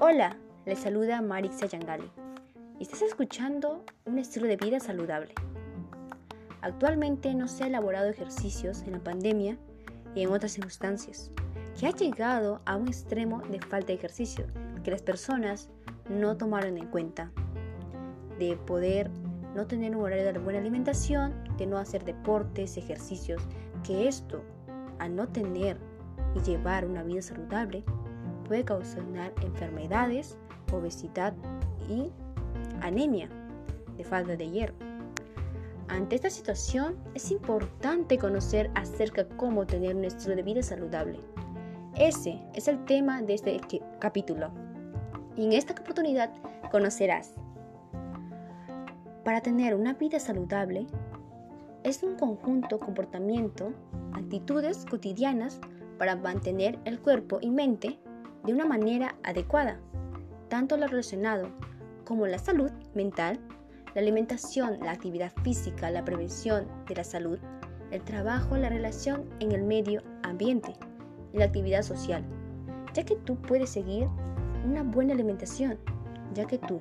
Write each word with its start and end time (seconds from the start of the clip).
Hola, 0.00 0.36
les 0.64 0.78
saluda 0.78 1.20
Marix 1.20 1.58
Yangali. 1.58 2.08
Estás 2.78 3.02
escuchando 3.02 3.84
un 4.06 4.18
estilo 4.18 4.46
de 4.46 4.56
vida 4.56 4.78
saludable. 4.78 5.34
Actualmente 6.60 7.34
no 7.34 7.48
se 7.48 7.64
ha 7.64 7.66
elaborado 7.66 8.08
ejercicios 8.08 8.82
en 8.82 8.92
la 8.92 9.00
pandemia 9.00 9.58
y 10.14 10.22
en 10.22 10.30
otras 10.30 10.52
circunstancias, 10.52 11.32
que 11.76 11.88
ha 11.88 11.90
llegado 11.90 12.60
a 12.64 12.76
un 12.76 12.86
extremo 12.86 13.42
de 13.50 13.60
falta 13.60 13.88
de 13.88 13.94
ejercicio 13.94 14.46
que 14.84 14.92
las 14.92 15.02
personas 15.02 15.68
no 16.08 16.36
tomaron 16.36 16.78
en 16.78 16.86
cuenta, 16.86 17.32
de 18.38 18.56
poder 18.56 19.10
no 19.56 19.66
tener 19.66 19.96
un 19.96 20.04
horario 20.04 20.32
de 20.32 20.38
buena 20.38 20.60
alimentación, 20.60 21.34
de 21.56 21.66
no 21.66 21.76
hacer 21.76 22.04
deportes, 22.04 22.76
ejercicios, 22.76 23.42
que 23.82 24.06
esto, 24.06 24.44
al 25.00 25.16
no 25.16 25.26
tener 25.26 25.76
y 26.36 26.40
llevar 26.48 26.86
una 26.86 27.02
vida 27.02 27.20
saludable, 27.20 27.82
puede 28.48 28.64
causar 28.64 29.04
enfermedades, 29.42 30.36
obesidad 30.72 31.34
y 31.88 32.10
anemia 32.80 33.28
de 33.96 34.04
falta 34.04 34.36
de 34.36 34.50
hierro. 34.50 34.74
Ante 35.88 36.16
esta 36.16 36.30
situación 36.30 36.96
es 37.14 37.30
importante 37.30 38.18
conocer 38.18 38.70
acerca 38.74 39.28
cómo 39.36 39.66
tener 39.66 39.94
un 39.94 40.04
estilo 40.04 40.34
de 40.34 40.42
vida 40.42 40.62
saludable. 40.62 41.20
Ese 41.96 42.40
es 42.54 42.68
el 42.68 42.84
tema 42.84 43.22
de 43.22 43.34
este 43.34 43.60
capítulo. 43.98 44.50
Y 45.36 45.44
en 45.44 45.52
esta 45.52 45.74
oportunidad 45.74 46.30
conocerás. 46.70 47.34
Para 49.24 49.40
tener 49.40 49.74
una 49.74 49.94
vida 49.94 50.18
saludable 50.20 50.86
es 51.84 52.02
un 52.02 52.16
conjunto 52.16 52.78
comportamiento, 52.78 53.72
actitudes 54.12 54.84
cotidianas 54.86 55.60
para 55.98 56.16
mantener 56.16 56.78
el 56.84 57.00
cuerpo 57.00 57.38
y 57.40 57.50
mente 57.50 57.98
de 58.48 58.54
una 58.54 58.64
manera 58.64 59.14
adecuada, 59.24 59.78
tanto 60.48 60.78
lo 60.78 60.86
relacionado 60.86 61.50
como 62.04 62.26
la 62.26 62.38
salud 62.38 62.70
mental, 62.94 63.38
la 63.94 64.00
alimentación, 64.00 64.78
la 64.80 64.92
actividad 64.92 65.30
física, 65.44 65.90
la 65.90 66.02
prevención 66.02 66.66
de 66.88 66.94
la 66.94 67.04
salud, 67.04 67.38
el 67.90 68.02
trabajo, 68.04 68.56
la 68.56 68.70
relación 68.70 69.28
en 69.40 69.52
el 69.52 69.64
medio 69.64 70.02
ambiente 70.22 70.74
y 71.34 71.36
la 71.36 71.44
actividad 71.44 71.82
social, 71.82 72.24
ya 72.94 73.04
que 73.04 73.16
tú 73.16 73.36
puedes 73.36 73.68
seguir 73.68 74.08
una 74.64 74.82
buena 74.82 75.12
alimentación, 75.12 75.78
ya 76.32 76.46
que 76.46 76.56
tú 76.56 76.78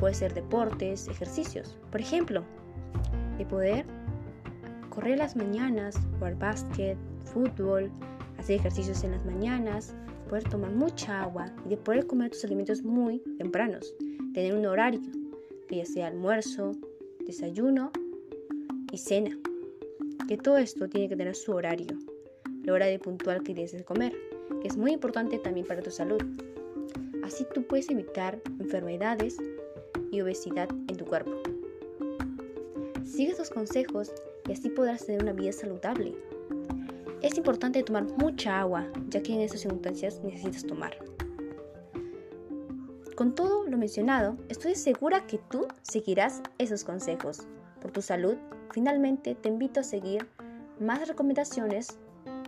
puedes 0.00 0.16
hacer 0.16 0.34
deportes, 0.34 1.06
ejercicios, 1.06 1.78
por 1.92 2.00
ejemplo, 2.00 2.42
de 3.38 3.46
poder 3.46 3.86
correr 4.90 5.18
las 5.18 5.36
mañanas, 5.36 6.00
jugar 6.14 6.34
básquet, 6.36 6.98
fútbol, 7.26 7.92
hacer 8.46 8.60
ejercicios 8.60 9.02
en 9.02 9.10
las 9.10 9.24
mañanas, 9.24 9.92
poder 10.28 10.44
tomar 10.44 10.70
mucha 10.70 11.20
agua 11.20 11.52
y 11.64 11.70
de 11.70 11.76
poder 11.76 12.06
comer 12.06 12.30
tus 12.30 12.44
alimentos 12.44 12.80
muy 12.84 13.18
tempranos, 13.38 13.92
tener 14.34 14.54
un 14.54 14.64
horario, 14.66 15.00
que 15.66 15.78
ya 15.78 15.84
sea 15.84 16.06
almuerzo, 16.06 16.70
desayuno 17.26 17.90
y 18.92 18.98
cena. 18.98 19.36
Que 20.28 20.36
todo 20.36 20.58
esto 20.58 20.88
tiene 20.88 21.08
que 21.08 21.16
tener 21.16 21.34
su 21.34 21.50
horario, 21.50 21.98
la 22.62 22.72
hora 22.72 22.86
de 22.86 23.00
puntual 23.00 23.42
que 23.42 23.52
tienes 23.52 23.72
de 23.72 23.82
comer, 23.82 24.12
que 24.62 24.68
es 24.68 24.76
muy 24.76 24.92
importante 24.92 25.40
también 25.40 25.66
para 25.66 25.82
tu 25.82 25.90
salud. 25.90 26.22
Así 27.24 27.44
tú 27.52 27.64
puedes 27.64 27.90
evitar 27.90 28.40
enfermedades 28.60 29.38
y 30.12 30.20
obesidad 30.20 30.68
en 30.70 30.96
tu 30.96 31.04
cuerpo. 31.04 31.32
Sigue 33.04 33.32
estos 33.32 33.50
consejos 33.50 34.12
y 34.48 34.52
así 34.52 34.70
podrás 34.70 35.04
tener 35.04 35.20
una 35.20 35.32
vida 35.32 35.50
saludable 35.50 36.14
es 37.22 37.36
importante 37.36 37.82
tomar 37.82 38.04
mucha 38.18 38.60
agua, 38.60 38.86
ya 39.08 39.22
que 39.22 39.34
en 39.34 39.40
estas 39.40 39.60
circunstancias 39.60 40.20
necesitas 40.22 40.66
tomar. 40.66 40.96
Con 43.16 43.34
todo 43.34 43.64
lo 43.66 43.78
mencionado, 43.78 44.36
estoy 44.50 44.74
segura 44.74 45.26
que 45.26 45.38
tú 45.38 45.66
seguirás 45.82 46.42
esos 46.58 46.84
consejos. 46.84 47.46
Por 47.80 47.90
tu 47.90 48.02
salud, 48.02 48.36
finalmente 48.72 49.34
te 49.34 49.48
invito 49.48 49.80
a 49.80 49.84
seguir 49.84 50.28
más 50.78 51.08
recomendaciones 51.08 51.98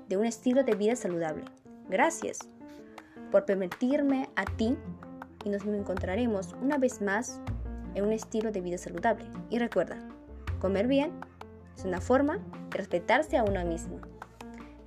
de 0.08 0.18
un 0.18 0.26
estilo 0.26 0.62
de 0.64 0.74
vida 0.74 0.94
saludable. 0.96 1.44
Gracias 1.88 2.40
por 3.32 3.46
permitirme 3.46 4.28
a 4.36 4.44
ti 4.44 4.76
y 5.44 5.48
nos 5.48 5.64
encontraremos 5.64 6.54
una 6.60 6.76
vez 6.76 7.00
más 7.00 7.40
en 7.94 8.04
un 8.04 8.12
estilo 8.12 8.52
de 8.52 8.60
vida 8.60 8.76
saludable. 8.76 9.24
Y 9.48 9.58
recuerda, 9.58 9.96
comer 10.60 10.86
bien 10.86 11.12
es 11.74 11.86
una 11.86 12.02
forma 12.02 12.38
de 12.70 12.76
respetarse 12.76 13.38
a 13.38 13.44
uno 13.44 13.64
mismo 13.64 14.00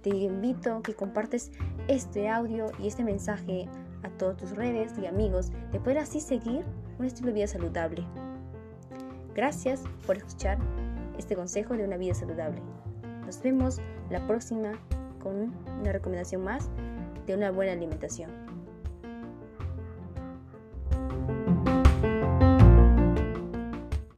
te 0.02 0.10
invito 0.10 0.82
que 0.82 0.94
compartes 0.94 1.52
este 1.88 2.30
audio 2.30 2.72
y 2.80 2.88
este 2.88 3.04
mensaje 3.04 3.68
a 4.04 4.10
todas 4.10 4.38
tus 4.38 4.52
redes 4.52 4.94
y 5.02 5.06
amigos 5.06 5.52
de 5.72 5.80
poder 5.80 6.00
así 6.00 6.20
seguir 6.20 6.66
un 7.00 7.06
estilo 7.06 7.28
de 7.28 7.34
vida 7.34 7.48
saludable. 7.48 8.04
Gracias 9.36 9.84
por 10.06 10.18
escuchar 10.18 10.58
este 11.18 11.36
consejo 11.36 11.76
de 11.76 11.86
una 11.86 11.98
vida 11.98 12.14
saludable. 12.14 12.62
Nos 13.26 13.42
vemos 13.42 13.80
la 14.10 14.26
próxima 14.28 14.74
con 15.22 15.54
una 15.80 15.92
recomendación 15.92 16.44
más 16.44 16.70
de 17.28 17.36
una 17.36 17.52
buena 17.52 17.74
alimentación. 17.74 18.51